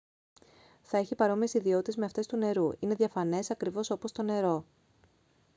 [0.81, 4.65] θα έχει παρόμοιες ιδιότητες με αυτές του νερού είναι διαφανές ακριβώς όπως το νερό